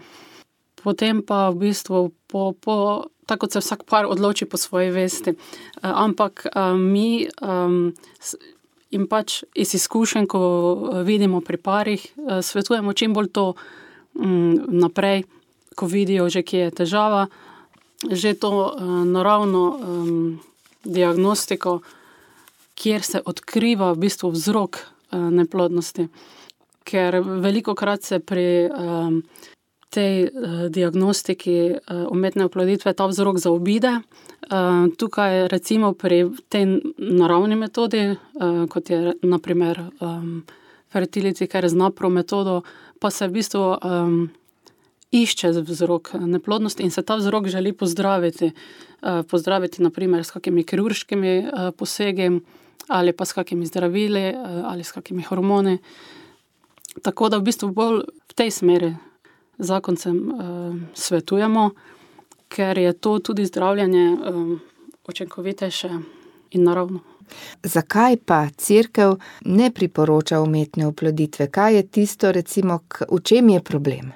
[0.83, 5.29] Potem pa v bistvu, po, po, tako kot se vsak par odloči po svoji vesti.
[5.29, 5.35] Eh,
[5.81, 7.27] Ampak eh, mi
[8.91, 12.01] in pač iz izkušenj, ko eh, vidimo pri parih,
[12.41, 13.53] svetujemo čim bolj to
[14.13, 15.23] um, naprej,
[15.75, 17.27] ko vidijo že, kje je težava,
[18.11, 19.63] že to naravno
[20.83, 21.79] diagnostiko,
[22.75, 24.81] kjer se odkriva v bistvu vzrok
[25.13, 26.09] neplodnosti.
[26.83, 29.21] Ker veliko krat se pri um,
[29.91, 30.31] tej uh,
[30.71, 33.99] diagnostiki uh, umetne oploditve ta vzrok zaobide.
[34.47, 40.43] Uh, tukaj, recimo pri tej naravni metodi, uh, kot je naprimer um,
[40.91, 42.61] fertility care znapro metodo,
[42.99, 44.31] pa se v bistvu um,
[45.11, 48.51] išče vzrok neplodnosti in se ta vzrok želi pozdraviti.
[49.01, 52.29] Uh, pozdraviti naprimer s kakimi kirurškimi uh, posegi
[52.87, 55.77] ali pa s kakimi zdravili uh, ali s kakimi hormoni.
[57.01, 58.95] Tako da v bistvu bolj v tej smeri
[59.61, 61.69] zakoncem uh, svetujemo,
[62.49, 64.59] ker je to tudi zdravljenje um,
[65.07, 65.89] učinkovitejše
[66.51, 66.99] in naravno.
[67.63, 71.47] Zakaj pa crkva ne priporoča umetne oploditve?
[71.47, 74.11] Kaj je tisto, recimo, k, v čem je problem?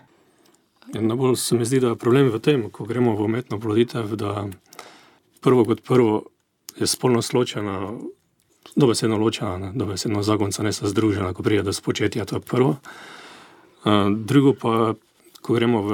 [0.94, 4.16] Ja, najbolj se mi zdi, da je problem v tem, ko gremo v umetno oploditev,
[4.16, 4.48] da
[5.42, 6.24] prvo kot prvo
[6.80, 7.94] je spolnost ločena,
[8.76, 12.76] dobesedno ločena, ne, dobesedno zagonca ne sta združena, ko pride do spočetja, to je prvo.
[13.86, 14.94] Uh, drugo pa,
[15.46, 15.92] ko gremo v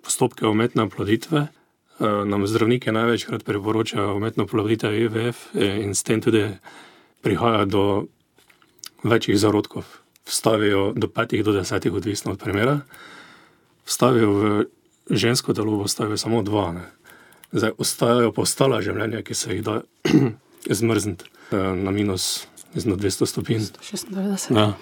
[0.00, 6.22] postopke umetne oploditve, uh, nam zdravniki največkrat priporočajo umetno oploditev IVF eh, in s tem
[6.24, 6.48] tudi
[7.20, 8.06] prihaja do
[9.04, 9.84] večjih zarodkov.
[10.26, 12.80] Vstavijo do petih, do desetih, odvisno od primera.
[13.84, 14.64] Vstavijo v
[15.10, 16.72] žensko telo, vstavijo samo dva.
[16.72, 16.86] Ne.
[17.52, 19.80] Zdaj ostajajo pa ostala življenja, ki se jih da
[20.80, 23.58] zmrzniti eh, na minus mislim, da 200 stopinj.
[23.58, 24.56] 96.
[24.56, 24.72] Ja.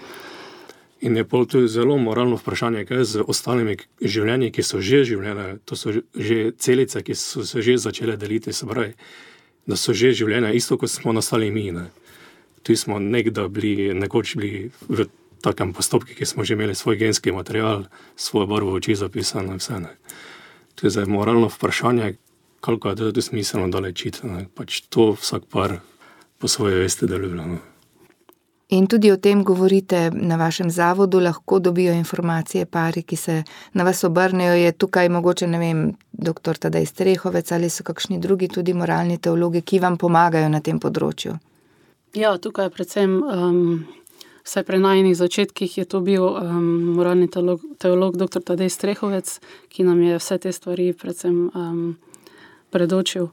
[1.05, 5.03] In je pol tudi zelo moralno vprašanje, kaj je z ostalimi življenji, ki so že
[5.05, 8.95] življenja, to so že- celice, ki so se že začele deliti, se pravi,
[9.67, 11.71] da so že življenja, isto kot smo nastali mi.
[11.73, 11.91] Ne.
[12.65, 15.05] Tu smo nekdaj bili, nekoč bili v
[15.45, 17.85] takem postopku, ki smo že imeli svoj genski material,
[18.17, 19.81] svojo barvo oči zapisano in vse.
[19.81, 19.93] Ne.
[20.75, 22.17] To je zdaj moralno vprašanje,
[22.65, 24.25] koliko je to smiselno dalečiti.
[24.25, 24.49] ne.
[24.55, 25.85] Pač to vsak par
[26.39, 27.37] po svoje vesti deluje.
[27.37, 27.74] No.
[28.69, 33.85] In tudi o tem govorite na vašem zavodu, lahko dobijo informacije pari, ki se na
[33.85, 34.55] vas obrnejo.
[34.55, 39.61] Je tukaj mogoče, ne vem, doktor Tadej Strehovec ali so kakšni drugi tudi moralni teologi,
[39.61, 41.37] ki vam pomagajo na tem področju.
[42.15, 43.87] Ja, tukaj predvsem, um,
[44.49, 48.41] vsaj pri najnih začetkih, je to bil um, moralni teolog, teolog dr.
[48.41, 51.89] Tadej Strehovec, ki nam je vse te stvari predvsem um,
[52.73, 53.29] predočil.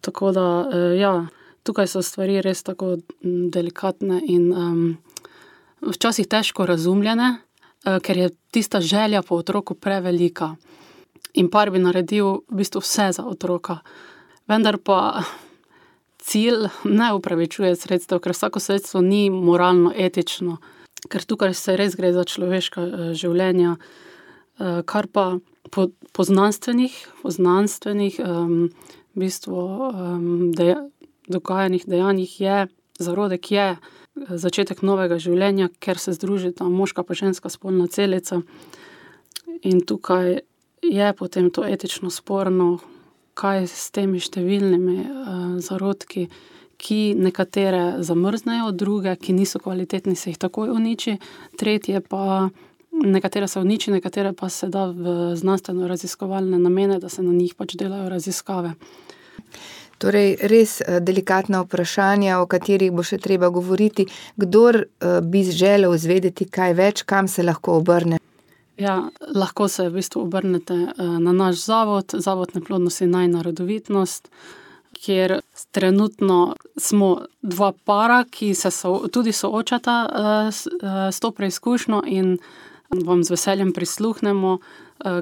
[0.00, 1.16] Tako da, uh, ja,
[1.64, 4.82] tukaj so stvari res tako mm, delikatne in um,
[5.80, 10.54] včasih težko razumljene, uh, ker je tista želja po otroku prevelika.
[11.34, 13.80] In par bi naredil v bistvu vse za otroka.
[14.48, 15.24] Vendar pa
[16.22, 20.58] cilj ne upravičuje sredstev, ker vsako sredstvo ni moralno etično,
[21.10, 23.76] ker tukaj se res gre za človeška uh, življenja.
[24.54, 25.38] Uh, kar pa
[25.70, 28.68] po, po znanstvenih, po znanstvenih um,
[29.14, 30.84] bistvu, um, deja,
[31.28, 32.66] dogajanjih dejanjih je
[32.98, 33.76] zarodek, je
[34.14, 38.42] začetek novega življenja, ker se združita moška in ženska spolna celica.
[39.62, 40.40] In tukaj
[40.82, 42.78] je potem to etično sporno,
[43.34, 46.28] kaj s temi številnimi uh, zarodki,
[46.78, 51.18] ki nekatere zamrznejo, druge, ki niso kvalitetni, se jih takoj uniči,
[51.58, 52.50] tretje pa.
[52.94, 57.74] Nekatere se uniči, nekatere pa se da v znanstveno-raziskovalne namene, da se na njih pač
[57.74, 58.70] delajo raziskave.
[59.98, 64.06] Torej, res eh, delikatna vprašanja, o katerih bo še treba govoriti.
[64.40, 68.18] Kdor eh, bi želel izvedeti kaj več, kam se lahko obrne?
[68.80, 74.30] Ja, lahko se v bistvu obrnete eh, na naš zavod, Zavod neplodnosti in najnarodovitnost,
[75.04, 75.38] kjer
[75.74, 79.96] trenutno smo dva para, ki se so, tudi soočata
[80.54, 80.70] s,
[81.12, 82.38] s to preizkušnjo in
[83.04, 84.54] vam z veseljem prisluhnemo,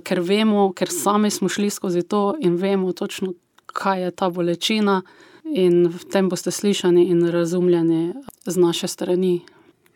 [0.04, 3.32] ker vemo, ker sami smo šli skozi to in vemo točno
[3.72, 5.02] kaj je ta bolečina,
[5.44, 8.14] in v tem boste slišani in razumljeni
[8.46, 9.40] z naše strani.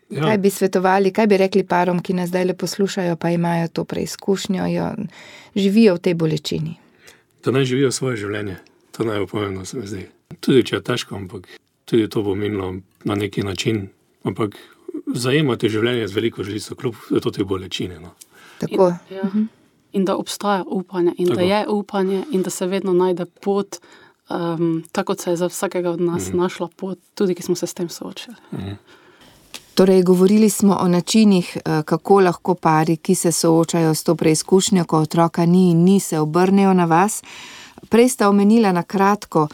[0.09, 0.21] Ja.
[0.23, 3.83] Kaj bi svetovali, kaj bi rekli parom, ki nas zdaj le poslušajo, pa imajo to
[3.83, 4.91] preizkušnjo, jo
[5.55, 6.77] živijo v tej bolečini?
[7.43, 8.55] Da naj živijo svoje življenje,
[8.91, 10.05] to naj opomemo, se mi zdi.
[10.39, 11.47] Tudi če je težko, ampak
[11.85, 13.89] tudi to bo minilo na neki način.
[14.23, 14.55] Ampak
[15.15, 16.95] zajemati življenje z veliko žlico, kljub
[17.33, 17.99] temu bolečini.
[17.99, 18.15] No.
[18.59, 18.93] Tako.
[19.09, 19.23] In, ja.
[19.23, 19.45] mhm
[19.93, 21.39] in da obstaja upanje, in tako.
[21.39, 23.75] da je upanje, in da se vedno najde pot,
[24.29, 26.37] um, tako kot se je za vsakega od nas mhm.
[26.37, 28.35] našla pot, tudi ki smo se s tem soočili.
[28.51, 28.73] Mhm.
[29.77, 34.85] Torej, govorili smo o načinih, eh, kako lahko pari, ki se soočajo s to preizkušnjo,
[34.85, 37.23] ko otroka ni in ni, se obrnejo na vas.
[37.89, 39.47] Prej sta omenila na kratko,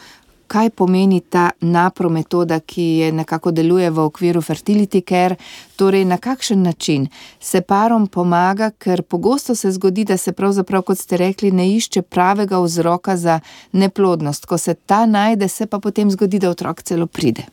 [0.46, 5.36] kaj pomeni ta napro metoda, ki je nekako deluje v okviru fertility care,
[5.76, 7.08] torej na kakšen način
[7.40, 12.02] se parom pomaga, ker pogosto se zgodi, da se pravzaprav, kot ste rekli, ne išče
[12.02, 13.40] pravega vzroka za
[13.72, 14.46] neplodnost.
[14.46, 17.46] Ko se ta najde, se pa potem zgodi, da otrok celo pride.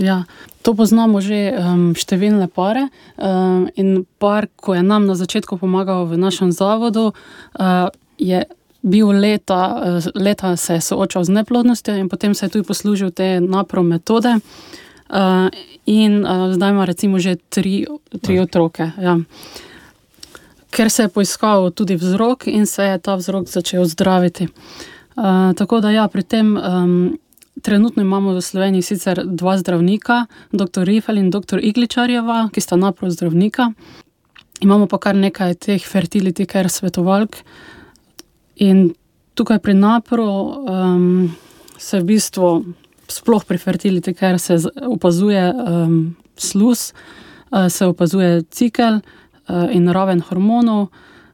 [0.00, 0.24] Ja,
[0.62, 2.88] to poznamo že um, številne pare.
[3.20, 8.44] Um, in par, ko je nam na začetku pomagal v našem zavodu, uh, je
[8.82, 9.82] bil leta,
[10.14, 14.38] leta se je soočal z neplodnostjo in potem se je tudi poslužil te napro metode.
[15.10, 15.48] Uh,
[15.86, 17.86] in uh, zdaj ima recimo že tri,
[18.22, 18.90] tri otroke.
[19.00, 19.18] Ja.
[20.70, 24.48] Ker se je poiskal tudi vzrok in se je ta vzrok začel zdraviti.
[25.16, 27.18] Uh, tako da ja, pri tem um,
[27.62, 30.86] trenutno imamo v Sloveniji sicer dva zdravnika, dr.
[30.86, 31.58] Rifel in dr.
[31.62, 33.72] Igličarjeva, ki sta napro zdravnika.
[34.60, 37.79] Imamo pa kar nekaj teh fertility care svetovalk, uh,
[38.60, 38.92] In
[39.34, 41.30] tukaj pri naporu um,
[41.78, 42.48] se v bistvu,
[43.08, 45.94] sploh pri fertiliti, ker se opazuje um,
[46.36, 46.90] sluz,
[47.50, 50.90] uh, se opazuje cikel uh, in raven hormonov,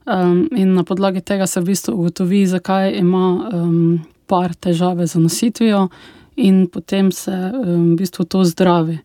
[0.06, 3.98] um, in na podlagi tega se v bistvu ugotovi, zakaj ima um,
[4.30, 5.88] par težave z nositvijo,
[6.36, 9.00] in potem se um, v bistvu to zdravi.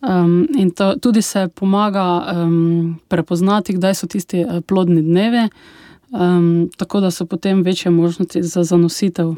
[0.00, 5.44] Um, in to, tudi se pomaga um, prepoznati, kdaj so tisti plodni dnevi
[6.10, 9.34] um, tako da so potem večje možnosti za zanositev.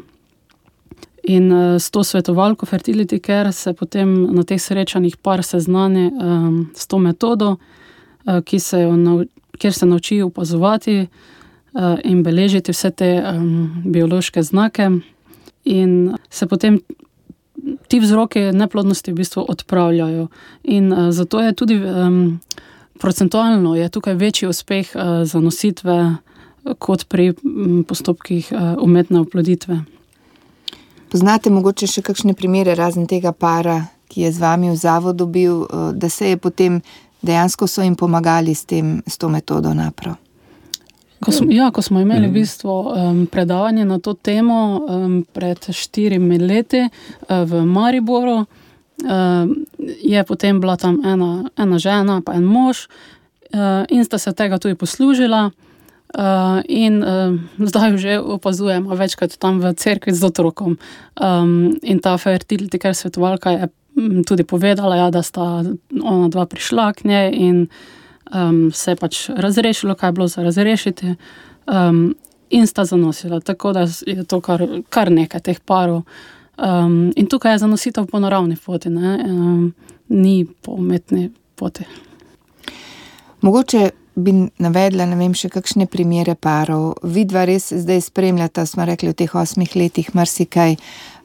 [1.23, 6.71] In uh, s to svetovalko Fertility Care se potem na teh srečanjih par seznani um,
[6.75, 7.55] s to metodo,
[8.25, 9.23] uh, se nau,
[9.57, 11.07] kjer se nauči opazovati
[11.73, 14.89] uh, in beležiti vse te um, biološke znake,
[15.63, 16.79] in se potem
[17.87, 20.27] ti vzroki neplodnosti v bistvu odpravljajo.
[20.63, 22.39] In uh, zato je tudi um,
[22.99, 26.15] procentualno je tukaj večji uspeh uh, zanositve
[26.79, 29.81] kot pri mm, postopkih eh, umetne oploditve.
[31.11, 35.63] Poznate mogoče še kakšne primere, razen tega para, ki je z vami v zavodu bil,
[35.63, 36.81] eh, da se je potem
[37.21, 40.19] dejansko so jim pomagali s, tem, s to metodo naprav?
[41.23, 45.69] Ko smo, ja, ko smo imeli v bistvu, um, predavanje na to temo um, pred
[45.71, 49.53] štirimi leti uh, v Mariboru, um,
[50.03, 52.89] je potem bila tam ena, ena žena, pa en mož,
[53.55, 55.45] uh, in sta se tega tudi poslužila.
[55.47, 55.72] Uh,
[56.69, 60.77] in uh, zdaj že opazujem večkrat tam v cerkvi z otrokom.
[61.17, 65.63] Um, in ta fertility care svetovalka je mm, tudi povedala, ja, da sta
[66.03, 67.67] ona dva prišla k njej in
[68.33, 71.15] um, se je pač razrešilo, kaj je bilo za razrešiti,
[71.65, 72.15] um,
[72.49, 73.39] in sta zanosila.
[73.39, 76.03] Tako da je to kar, kar nekaj teh parov.
[76.57, 79.73] Um, in tukaj je zanositev po naravni poti, um,
[80.09, 81.83] ni po umetni poti.
[83.41, 86.99] Mogoče bi navedla, ne vem, še kakšne primere parov.
[87.03, 90.77] Vidva res zdaj spremljata, smo rekli, v teh osmih letih marsikaj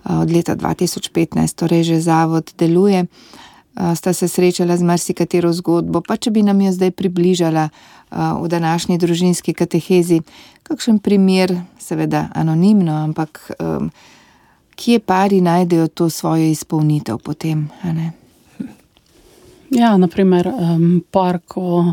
[0.08, 3.06] od leta 2015, torej že zavod deluje.
[3.94, 7.68] Sta se srečala z marsikatero zgodbo, pa če bi nam jo zdaj približala
[8.10, 10.22] v današnji družinski katehezi,
[10.66, 13.52] kakšen primer, seveda anonimno, ampak
[14.78, 17.68] kje pari najdejo to svojo izpolnitev potem?
[19.70, 21.92] Ja, naprimer, um, par, ko,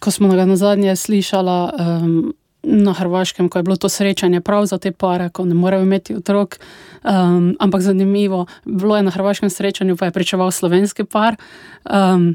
[0.00, 4.66] ko smo ga na zadnje slišali um, na Hrvaškem, ko je bilo to srečanje prav
[4.66, 6.58] za te pare, ko ne morejo imeti otrok.
[7.04, 11.36] Um, ampak zanimivo, bilo je na Hrvaškem srečanju, pa je pričeval slovenski par
[11.84, 12.34] um,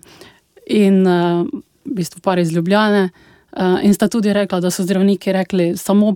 [0.68, 1.46] in uh,
[1.86, 3.10] v bistvu par iz Ljubljane.
[3.52, 6.16] Uh, in sta tudi rekla, da so zdravniki rekli, samo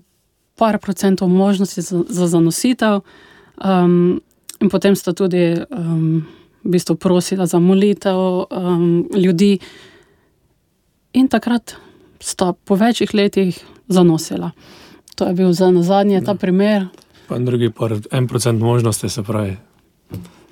[0.55, 3.01] par procentov možnosti za, za zanositev,
[3.65, 4.21] um,
[4.61, 5.55] in potem sta tudi.
[5.69, 6.25] Um,
[6.65, 8.17] v bistvu prosila za molitev
[8.49, 9.59] um, ljudi.
[11.15, 11.75] In takrat
[12.19, 14.51] sta po večjih letih zanosila.
[15.15, 16.87] To je bil za nazadnje ta primer.
[17.27, 19.57] Pa drugi, pa en procent možnosti, se pravi.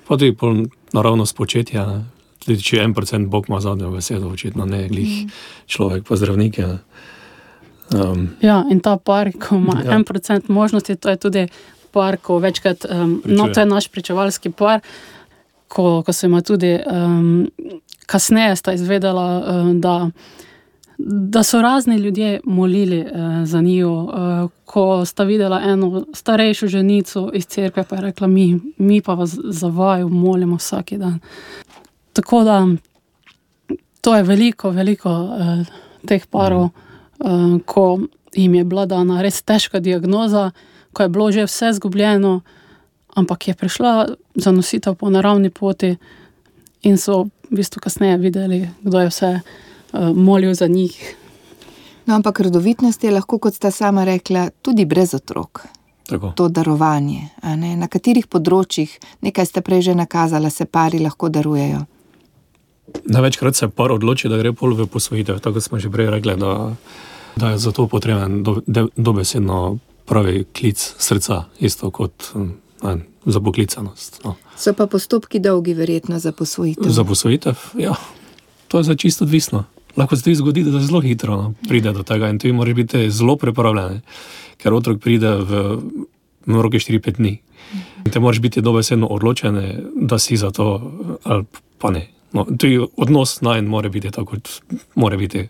[0.08, 2.04] Pa tudi pol naravno spočetja.
[2.44, 5.30] Tudi če en procent Bog ima zadnjo besedo, očitno ne glih mm.
[5.66, 6.58] človek, pa zdravnik.
[7.94, 9.94] Um, ja, in ta par, ko ima ja.
[9.96, 11.46] en procent možnosti, to je tudi
[11.92, 14.80] par, ko večkrat, um, no, to je naš pričevalski par
[15.74, 17.50] ko, ko sem tudi um,
[18.06, 20.10] kasneje izvedela, um, da,
[20.98, 23.08] da so razni ljudje molili uh,
[23.44, 24.02] za njo.
[24.02, 29.14] Uh, ko sta videla eno starejšo ženico iz cerkve, pa je rekla: Mi, mi pa
[29.14, 31.18] vas za vaju molimo vsak dan.
[32.12, 32.66] Tako da
[34.00, 35.66] to je veliko, veliko uh,
[36.06, 38.00] teh parov, uh, ko
[38.34, 40.50] jim je bila dana res težka diagnoza,
[40.92, 42.40] ko je bilo že vse izgubljeno
[43.14, 45.96] ampak je prišla za nositev po naravni poti
[46.82, 49.40] in so v bistvu kasneje videli, kdo je vse
[50.14, 51.16] molil za njih.
[52.06, 55.66] No, ampak rodovitnost je lahko, kot sta sama rekla, tudi brez otrok.
[56.06, 56.32] Tako.
[56.36, 57.30] To darovanje.
[57.76, 58.92] Na katerih področjih,
[59.24, 61.86] nekaj ste prej že nakazali, se pari lahko darujejo?
[63.08, 65.40] Največkrat se par odloči, da gre pol v posvojitev.
[65.40, 66.76] Tako smo že prej rekli, da,
[67.40, 68.60] da je za to potreben do,
[68.96, 74.20] dobesedno pravi klic srca, isto kot ne, za poklicanost.
[74.24, 74.36] No.
[74.60, 76.92] So pa postopki dolgi, verjetno za posvojitev.
[76.92, 77.96] Za posvojitev, ja,
[78.68, 79.64] to je za čisto odvisno.
[79.96, 83.36] Lahko se ti zgodi, da zelo hitro pride do tega in ti moraš biti zelo
[83.36, 84.00] pripravljen,
[84.58, 85.62] ker otrok pride v,
[86.46, 87.38] v roke 4-5 dni.
[88.04, 89.60] In te moraš biti dobesedno odločen,
[89.94, 90.92] da si za to
[91.24, 91.44] ali
[91.78, 92.08] pa ne.
[92.32, 92.46] No,
[92.96, 94.50] odnos naj en mora biti tako, kot
[94.94, 95.48] mora biti.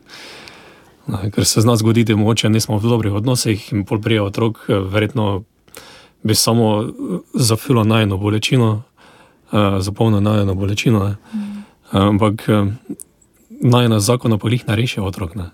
[1.07, 4.23] No, ker se z nas zgodi, da moče nismo v dobrih odnosih in pol prije
[4.23, 5.45] otrok, verjetno
[6.23, 6.89] bi samo eh,
[7.35, 8.83] zafilo najno bolečino,
[9.53, 11.17] uh, zapolnil najno bolečino.
[11.35, 11.65] Mm.
[11.91, 12.49] Ampak
[13.61, 15.35] uh, najna zakona pa jih ne reši otrok.
[15.35, 15.51] Ne.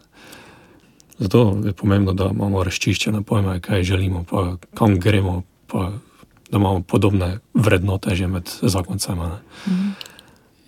[1.18, 5.90] Zato je pomembno, da imamo razčiščene pojme, kaj želimo, pa kam gremo, pa
[6.50, 9.38] da imamo podobne vrednote že med zakoncema.
[9.66, 9.92] Mm.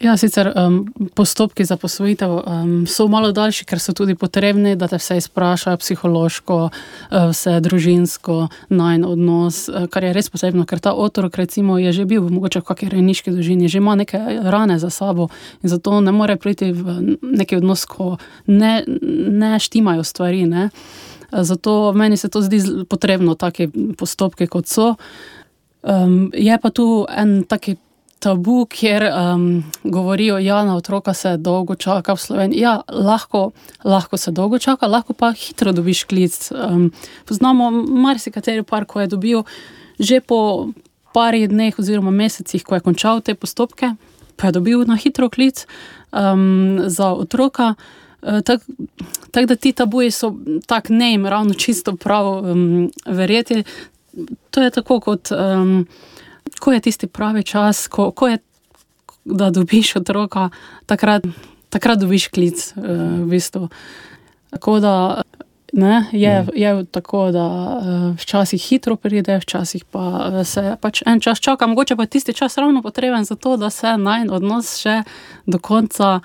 [0.03, 4.89] Ja, sicer um, postopki za posvojitev um, so malo daljši, ker so tudi potrebni, da
[4.91, 10.83] te vse izprašajo, psihološko, uh, vse družinsko, najn odnos, uh, kar je res posebno, ker
[10.83, 14.81] ta otrok, recimo, je že bil mogoče v kakšni rejniški družini, že ima neke rane
[14.83, 15.29] za sabo
[15.63, 18.83] in zato ne more priti v neki odnos, ko ne,
[19.31, 20.47] ne štimajo stvari.
[20.51, 20.71] Ne?
[21.31, 22.59] Zato meni se to zdi
[22.91, 24.97] potrebno, take postopke kot so.
[25.83, 27.77] Um, je pa tu en taki
[28.23, 32.61] tabu, kjer um, govorijo, da ja, na otroka se dolgo čaka v Sloveniji.
[32.61, 33.51] Ja, lahko,
[33.85, 36.37] lahko se dolgo čaka, lahko pa hitro dobiš klic.
[36.55, 36.93] Um,
[37.27, 39.43] poznamo marsikateri par, ko je dobil
[39.99, 40.71] že po
[41.15, 43.93] parih dneh oziroma mesecih, ko je končal te postopke,
[44.37, 45.67] pa je dobil na hitro klic
[46.11, 47.75] um, za otroka.
[48.23, 48.65] Uh, tako
[49.31, 50.35] tak, da ti tabuji so
[50.67, 53.65] tako ne jim ravno čisto prav um, verjeti.
[54.51, 55.31] To je tako kot.
[55.31, 55.87] Um,
[56.63, 58.39] ko je tisti pravi čas, ko, ko je,
[59.25, 60.51] da dobiš otroka,
[60.87, 61.27] takrat,
[61.75, 62.63] takrat dobiš klic.
[62.77, 62.85] Uh,
[63.25, 63.69] v bistvu.
[64.55, 64.95] Tako da
[65.73, 66.49] ne, je, mm.
[66.55, 71.97] je tako, da uh, včasih hitro pride, včasih pa se pač en čas čaka, mogoče
[71.97, 75.03] pa tisti čas ravno potreben za to, da se naj odnos še
[75.47, 76.21] do konca.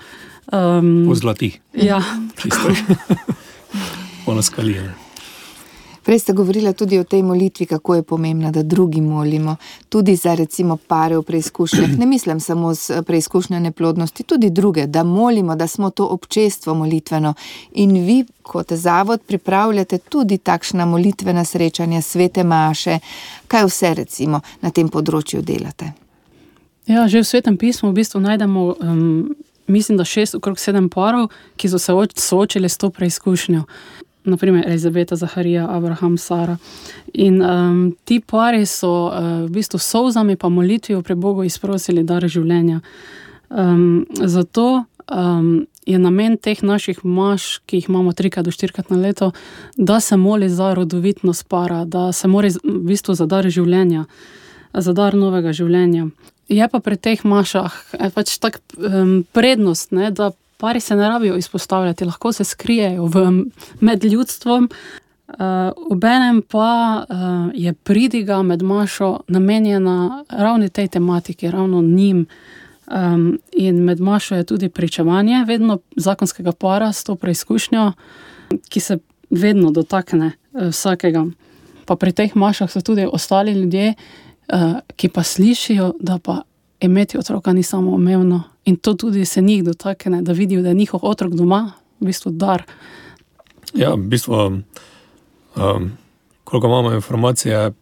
[0.52, 1.52] Um, Pozlati.
[1.74, 2.02] Ja,
[2.36, 2.72] čisto.
[4.30, 5.07] Ona skalira.
[6.08, 9.56] Prej ste govorili tudi o tej molitvi, kako je pomembna, da drugi molimo,
[9.88, 11.98] tudi za recimo pare v preizkušnjah.
[11.98, 17.34] Ne mislim samo z preizkušnjo neplodnosti, tudi druge, da molimo, da smo to občestvo molitveno.
[17.72, 22.98] In vi, kot zavod, pripravljate tudi takšna molitvena srečanja, svete maše,
[23.48, 25.92] kaj vse recimo na tem področju delate.
[26.86, 29.36] Ja, že v svetem pismu v bistvu najdemo um,
[29.68, 33.64] mislim, da šest, okrog sedem parov, ki so se soočili s to preizkušnjo.
[34.24, 36.56] Naprimer, Elizabeta, Zaharija, Abraham, Sara.
[37.14, 42.26] In um, ti pari so uh, v bistvu solzami, pa molitvijo pri Bogu izprosili dar
[42.28, 42.80] življenja.
[43.48, 48.98] Um, zato um, je namen teh naših maš, ki jih imamo trikrat do štirikrat na
[49.00, 49.30] leto,
[49.76, 54.04] da se moli za rodovitnost para, da se mora v bistvu za dar življenja,
[54.74, 56.10] za dar novega življenja.
[56.48, 61.08] Je pa pri teh mašah eh, pač tako um, prednost, ne, da pari se ne
[61.08, 63.44] rabijo izpostavljati, lahko se skrijejo v,
[63.80, 64.70] med ljudstvom.
[65.28, 65.34] Uh,
[65.90, 67.16] obenem pa uh,
[67.54, 72.26] je pridiga med mašo namenjena ravno tej tematiki, ravno njim.
[72.86, 77.92] Um, in med mašo je tudi pričevanje, vedno zakonskega para s to preizkušnjo,
[78.68, 78.98] ki se
[79.30, 81.26] vedno dotakne uh, vsakega.
[81.84, 83.94] Pa pri teh mašah so tudi ostali ljudje,
[84.52, 86.42] uh, ki pa slišijo, da pa
[86.80, 90.74] imeti otroka ni samo umevno in to tudi se njih dotakne, da vidijo, da je
[90.74, 92.62] njihov otrok doma, v bistvu dar.
[93.74, 94.34] Ja, v bistvu,
[95.56, 95.92] um,
[96.44, 97.72] koliko imamo informacije,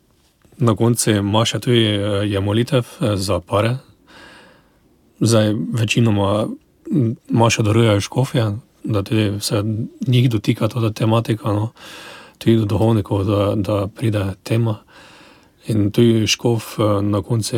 [0.59, 1.82] na koncu maša tudi
[2.24, 2.84] je molitev
[3.14, 3.76] za pare.
[5.20, 6.47] Zdaj, večinoma
[7.28, 8.53] maša darujejo škofje,
[8.84, 9.64] da tudi se
[10.07, 11.72] njih dotika ta tematika, no,
[12.38, 14.76] tudi do duhovnikov, da, da pride tema.
[15.66, 17.57] In tudi škof na koncu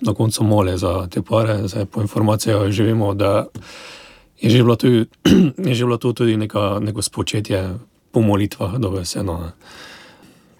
[0.00, 1.68] na koncu mole za te pare.
[1.68, 3.46] Zdaj, po informacijah živimo, da
[4.40, 4.86] je že bilo tu,
[5.68, 7.78] je že bilo tu tudi neka, neko spočetje
[8.12, 9.50] po molitvah, da bi se eno.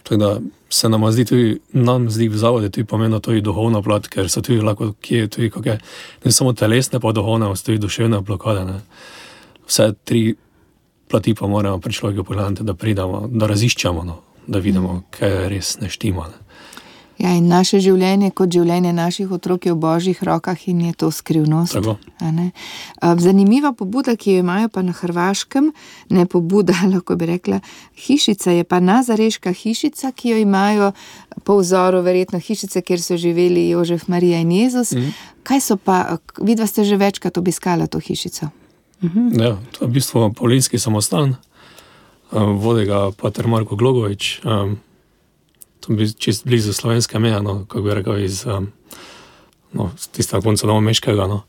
[0.02, 4.08] Tako da se nam zdi tudi, nam zdi v zavodu tudi pomembno tudi duhovna plat,
[4.08, 5.78] ker so tudi lahko, ki je tudi kakšne,
[6.24, 8.64] ne samo telesne, pa duhovne, ampak tudi duševne blokade.
[8.64, 8.80] Ne.
[9.68, 10.34] Vse tri
[11.08, 15.76] plati pa moramo pri človeku pogledati, da pridemo, da raziščemo, no, da vidimo, kaj res
[15.80, 16.28] ne štima.
[16.28, 16.47] Ne.
[17.18, 21.10] Ja, in naše življenje, kot življenje naših otrok, je v božjih rokah in je to
[21.10, 21.74] skrivnost.
[23.18, 25.72] Zanimiva pobuda, ki jo imajo pa na Hrvaškem,
[26.14, 27.58] ne pobuda, lahko bi rekla,
[28.06, 30.92] hišica je pa nazareška hišica, ki jo imajo
[31.42, 34.94] po vzoru, verjetno hišice, kjer so živeli Jožef, Marija in Jezus.
[34.94, 35.10] Mhm.
[35.42, 38.52] Kaj so pa, vidva ste že večkrat obiskala to hišico?
[39.02, 39.34] Mhm.
[39.40, 41.34] Ja, to je v bistvu polinski samostan,
[42.30, 44.40] vodi ga pater Marko Glogovič
[45.80, 48.72] to bi čist blizu slovenske meje, no, kako bi rekel, iz um,
[49.72, 51.26] no, tistega konca novomeškega.
[51.26, 51.42] No.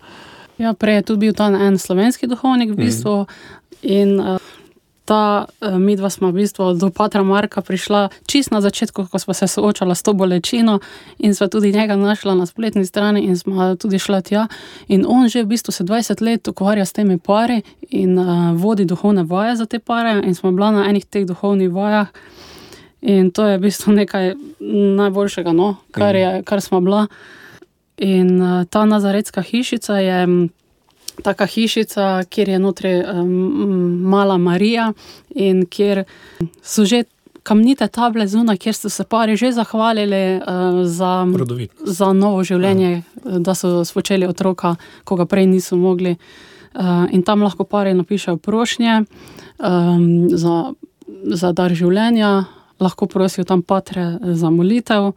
[0.58, 2.86] Ja, prej je tudi bil tam en slovenski duhovnik v mhm.
[2.86, 3.20] bistvu.
[3.22, 3.60] Mm.
[3.82, 4.38] In, uh,
[5.10, 9.18] Ta, uh, mi dva smo v bistvu do Patra Marka prišla čist na začetku, ko
[9.20, 10.80] smo se soočali s to bolečino,
[11.18, 14.46] in smo tudi njega našla na spletni strani, in smo tudi šli tja.
[14.88, 18.86] In on že v bistvu se 20 let ukvarja s temi pari in uh, vodi
[18.86, 20.22] duhovne vaje za te pare.
[20.22, 22.08] In smo bila na enih teh duhovnih vajah.
[23.02, 24.34] In to je v bistvu nekaj
[25.00, 27.08] najboljšega, no, kar, je, kar smo bila.
[27.98, 30.50] In uh, ta nazaretska hišica je
[31.24, 33.30] taka hišica, kjer je notri um,
[34.08, 34.94] mala Marija
[35.30, 36.04] in kjer
[36.64, 37.04] so že
[37.44, 41.26] kamnite table zunaj, kjer so se pari že zahvalili uh, za,
[41.86, 43.40] za novo življenje, ja.
[43.40, 46.16] da so spočeli otroka, ko ga prej niso mogli.
[46.76, 50.74] Uh, in tam lahko pari napišejo prošnje um, za,
[51.26, 52.46] za dar življenja
[52.80, 55.12] lahko prosijo tam patre za molitev.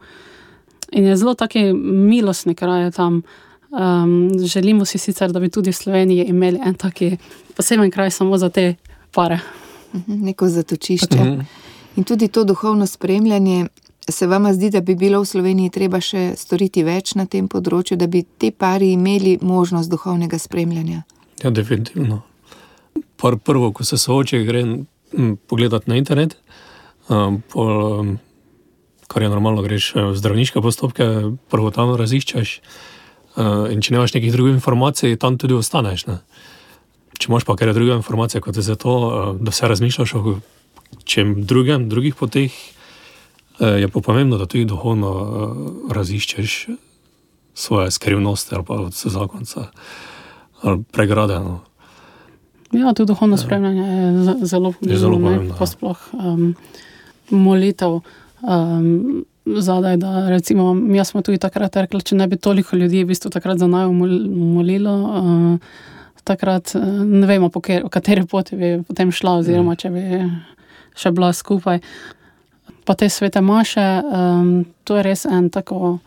[0.91, 3.21] In je zelo taki milostni kraj tam.
[3.73, 7.17] Um, želimo si sicer, da bi tudi v Sloveniji imeli en taki
[7.55, 8.75] poseben kraj samo za te
[9.11, 9.39] pare.
[9.93, 11.23] Mhm, neko zatočišče.
[11.23, 11.41] Mhm.
[11.95, 13.65] In tudi to duhovno spremljanje.
[14.09, 17.97] Se vam zdi, da bi bilo v Sloveniji treba še storiti več na tem področju,
[17.97, 21.03] da bi te pari imeli možnost duhovnega spremljanja?
[21.43, 22.21] Ja, definitivno.
[23.45, 24.63] Prvo, ko se soočajo, gre
[25.47, 26.35] pogledati na internet,
[27.09, 28.11] Um, pol, um,
[29.07, 31.07] kar je normalno, greš uh, v zdravniške postopke,
[31.51, 32.59] prvo tam raziščeš.
[33.33, 36.05] Uh, in če nemaš nekih drugih informacij, tam tudi ostaneš.
[36.07, 36.21] Ne?
[37.19, 40.37] Če imaš pa kaj druge informacije, kot je zato, uh, da se razmišljaš o
[41.03, 42.53] čem drugem, drugih poteh,
[43.59, 46.57] uh, je pa pomembno, da tudi duhovno uh, raziščeš
[47.53, 49.59] svoje skrivnosti ali pa vse zakonce
[50.61, 51.39] ali pregrade.
[51.39, 51.59] No.
[52.71, 53.37] Ja, tudi duhovno ja.
[53.37, 55.55] spremljanje je zelo, je zelo pomembno.
[55.59, 55.95] Ja.
[56.13, 56.55] Um,
[57.29, 57.99] molitev
[58.41, 59.97] um, zadaj.
[59.97, 63.59] Da, recimo, mi smo tudi takrat rekli, če ne bi toliko ljudi v bistvu takrat
[63.59, 64.95] za naj molilo.
[65.01, 65.91] Uh,
[66.23, 66.71] Takrat
[67.03, 67.59] ne vemo, po
[67.91, 70.03] kateri poti bi potem šla, oziroma če bi
[70.95, 71.81] še bila skupaj.
[72.87, 75.97] Pa te svete maše, um, to je res en tako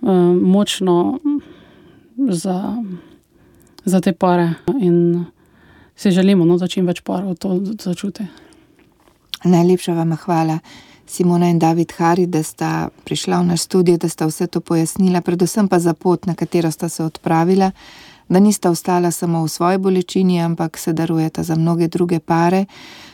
[0.00, 1.18] um, močno
[2.16, 2.56] za,
[3.84, 4.54] za te pare.
[4.80, 5.26] In
[5.96, 8.24] si želimo, no, da čim več parov to začuti.
[9.44, 10.58] Najlepša vam hvala,
[11.06, 15.20] Simona in David Hari, da sta prišla v naš studio, da sta vse to pojasnila,
[15.20, 17.70] predvsem pa za pot, na katero sta se odpravila.
[18.28, 22.64] da nista ostala samo v svoji bolečini, ampak se darujeta za mnoge druge pare.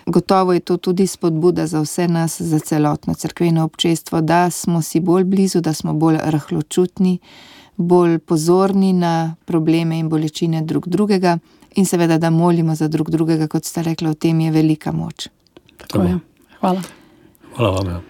[0.07, 5.01] Gotovo je to tudi spodbuda za vse nas, za celotno crkveno občestvo, da smo si
[5.01, 7.18] bolj blizu, da smo bolj rahločutni,
[7.76, 11.39] bolj pozorni na probleme in bolečine drug drugega
[11.74, 15.29] in seveda, da molimo za drug drugega, kot ste rekli, v tem je velika moč.
[15.79, 16.18] Tako je.
[16.61, 16.83] Hvala.
[17.57, 17.91] Hvala vam.
[17.91, 18.01] Ja.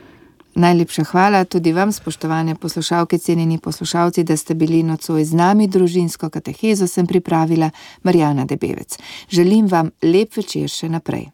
[0.58, 5.68] Najlepša hvala tudi vam, spoštovane poslušalke, cenjeni poslušalci, da ste bili nocoj z nami.
[5.68, 7.70] Družinsko katehezo sem pripravila
[8.02, 8.98] Marjana Debevec.
[9.30, 11.28] Želim vam lep večer še naprej.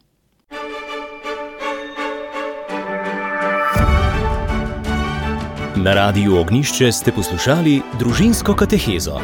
[5.77, 9.21] Na radiju Ognišče ste poslušali družinsko katehezo.